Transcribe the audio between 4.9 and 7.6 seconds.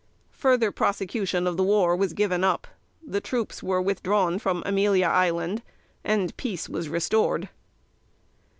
Island, and peace was restored.